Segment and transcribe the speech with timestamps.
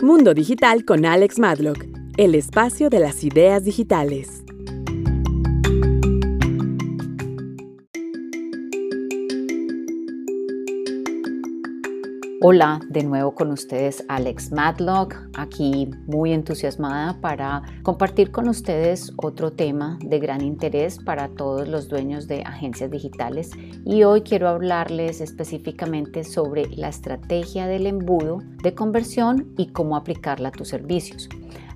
[0.00, 1.84] Mundo Digital con Alex Madlock,
[2.16, 4.37] el espacio de las ideas digitales.
[12.40, 19.50] Hola, de nuevo con ustedes Alex Matlock, aquí muy entusiasmada para compartir con ustedes otro
[19.50, 23.50] tema de gran interés para todos los dueños de agencias digitales
[23.84, 30.50] y hoy quiero hablarles específicamente sobre la estrategia del embudo de conversión y cómo aplicarla
[30.50, 31.28] a tus servicios.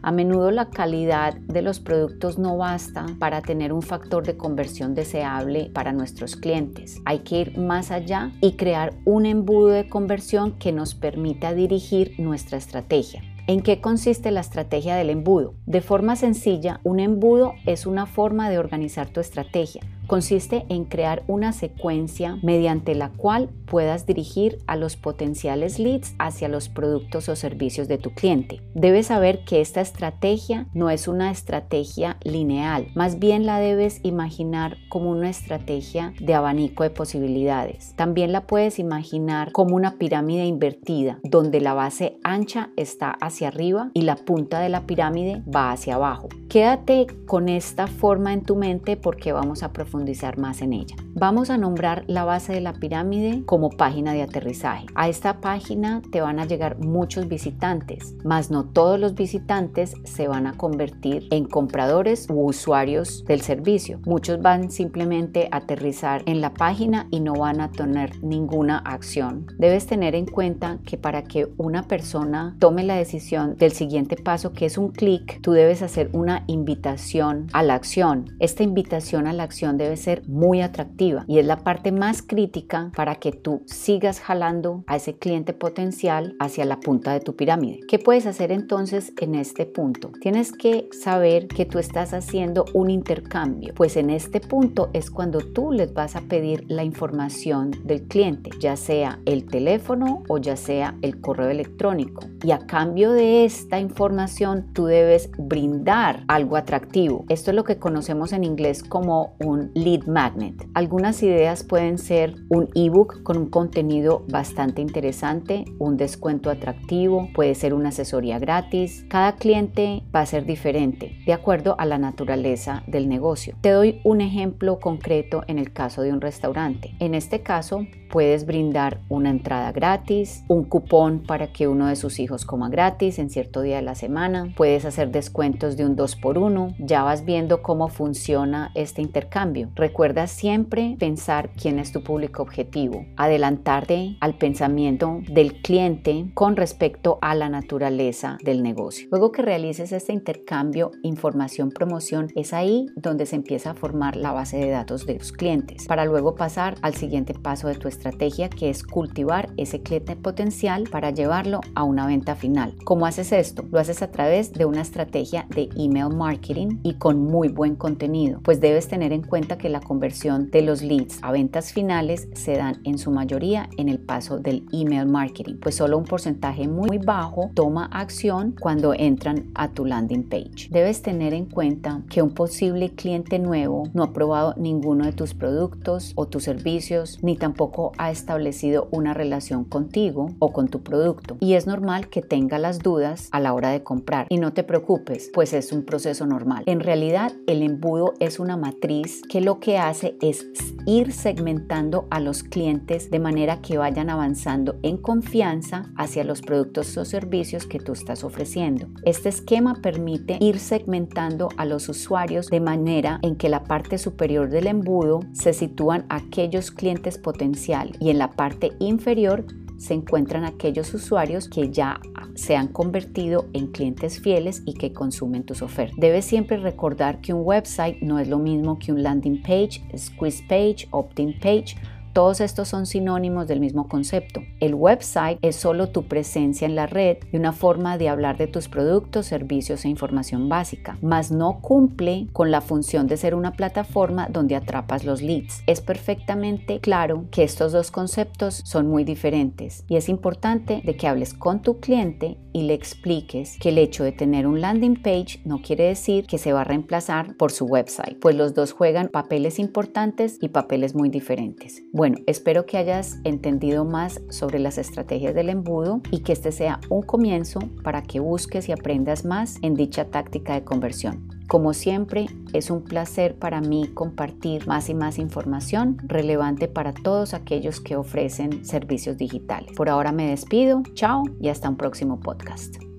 [0.05, 4.97] A menudo la calidad de los productos no basta para tener un factor de conversión
[4.97, 7.01] deseable para nuestros clientes.
[7.05, 12.19] Hay que ir más allá y crear un embudo de conversión que nos permita dirigir
[12.19, 13.23] nuestra estrategia.
[13.47, 15.55] ¿En qué consiste la estrategia del embudo?
[15.66, 21.23] De forma sencilla, un embudo es una forma de organizar tu estrategia consiste en crear
[21.27, 27.34] una secuencia mediante la cual puedas dirigir a los potenciales leads hacia los productos o
[27.34, 28.61] servicios de tu cliente.
[28.75, 34.77] Debes saber que esta estrategia no es una estrategia lineal, más bien la debes imaginar
[34.91, 37.94] como una estrategia de abanico de posibilidades.
[37.97, 43.91] También la puedes imaginar como una pirámide invertida, donde la base ancha está hacia arriba
[43.94, 46.28] y la punta de la pirámide va hacia abajo.
[46.50, 50.02] Quédate con esta forma en tu mente porque vamos a profundizar
[50.36, 50.97] más en ella.
[51.14, 54.86] Vamos a nombrar la base de la pirámide como página de aterrizaje.
[54.94, 60.28] A esta página te van a llegar muchos visitantes, mas no todos los visitantes se
[60.28, 64.00] van a convertir en compradores u usuarios del servicio.
[64.05, 69.47] Muchos van simplemente a aterrizar en la página y no van a tener ninguna acción.
[69.59, 74.53] Debes tener en cuenta que para que una persona tome la decisión del siguiente paso,
[74.53, 78.27] que es un clic, tú debes hacer una invitación a la acción.
[78.41, 82.91] Esta invitación a la acción debe ser muy atractiva y es la parte más crítica
[82.97, 87.80] para que tú sigas jalando a ese cliente potencial hacia la punta de tu pirámide.
[87.88, 90.10] ¿Qué puedes hacer entonces en este punto?
[90.20, 95.38] Tienes que saber que tú estás haciendo un intercambio, pues en este punto es cuando
[95.38, 100.56] tú les vas a pedir la información del cliente, ya sea el teléfono o ya
[100.56, 102.25] sea el correo electrónico.
[102.42, 107.25] Y a cambio de esta información tú debes brindar algo atractivo.
[107.28, 110.69] Esto es lo que conocemos en inglés como un lead magnet.
[110.75, 117.55] Algunas ideas pueden ser un ebook con un contenido bastante interesante, un descuento atractivo, puede
[117.55, 119.05] ser una asesoría gratis.
[119.09, 123.56] Cada cliente va a ser diferente de acuerdo a la naturaleza del negocio.
[123.60, 126.94] Te doy un ejemplo concreto en el caso de un restaurante.
[126.99, 132.21] En este caso, puedes brindar una entrada gratis, un cupón para que uno de sus
[132.21, 136.17] hijos coma gratis en cierto día de la semana, puedes hacer descuentos de un 2
[136.17, 139.71] por 1 ya vas viendo cómo funciona este intercambio.
[139.75, 147.19] Recuerda siempre pensar quién es tu público objetivo, adelantarte al pensamiento del cliente con respecto
[147.22, 149.09] a la naturaleza del negocio.
[149.11, 154.59] Luego que realices este intercambio información-promoción, es ahí donde se empieza a formar la base
[154.59, 158.49] de datos de tus clientes, para luego pasar al siguiente paso de tu estrategia estrategia
[158.49, 162.75] que es cultivar ese cliente potencial para llevarlo a una venta final.
[162.85, 163.65] ¿Cómo haces esto?
[163.71, 168.41] Lo haces a través de una estrategia de email marketing y con muy buen contenido,
[168.43, 172.57] pues debes tener en cuenta que la conversión de los leads a ventas finales se
[172.57, 176.99] dan en su mayoría en el paso del email marketing, pues solo un porcentaje muy
[176.99, 180.69] bajo toma acción cuando entran a tu landing page.
[180.71, 185.34] Debes tener en cuenta que un posible cliente nuevo no ha probado ninguno de tus
[185.34, 191.36] productos o tus servicios, ni tampoco ha establecido una relación contigo o con tu producto
[191.41, 194.64] y es normal que tenga las dudas a la hora de comprar y no te
[194.64, 196.64] preocupes pues es un proceso normal.
[196.66, 200.47] En realidad el embudo es una matriz que lo que hace es
[200.86, 206.97] ir segmentando a los clientes de manera que vayan avanzando en confianza hacia los productos
[206.97, 208.88] o servicios que tú estás ofreciendo.
[209.04, 214.50] Este esquema permite ir segmentando a los usuarios de manera en que la parte superior
[214.50, 217.62] del embudo se sitúan aquellos clientes potenciales
[218.00, 219.44] y en la parte inferior
[219.78, 222.01] se encuentran aquellos usuarios que ya
[222.34, 225.97] se han convertido en clientes fieles y que consumen tus ofertas.
[225.98, 230.45] Debes siempre recordar que un website no es lo mismo que un landing page, squeeze
[230.48, 231.77] page, opt-in page
[232.12, 234.42] todos estos son sinónimos del mismo concepto.
[234.60, 238.47] El website es solo tu presencia en la red y una forma de hablar de
[238.47, 243.53] tus productos, servicios e información básica, mas no cumple con la función de ser una
[243.53, 245.62] plataforma donde atrapas los leads.
[245.66, 251.09] Es perfectamente claro que estos dos conceptos son muy diferentes y es importante de que
[251.09, 255.41] hables con tu cliente y le expliques que el hecho de tener un landing page
[255.44, 259.09] no quiere decir que se va a reemplazar por su website, pues los dos juegan
[259.09, 261.82] papeles importantes y papeles muy diferentes.
[262.02, 266.81] Bueno, espero que hayas entendido más sobre las estrategias del embudo y que este sea
[266.88, 271.28] un comienzo para que busques y aprendas más en dicha táctica de conversión.
[271.47, 277.35] Como siempre, es un placer para mí compartir más y más información relevante para todos
[277.35, 279.71] aquellos que ofrecen servicios digitales.
[279.76, 282.91] Por ahora me despido, chao y hasta un próximo podcast.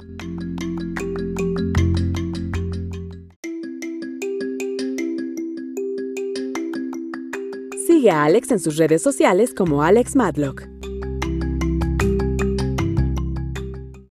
[8.04, 10.73] Sigue a Alex en sus redes sociales como Alex Madlock.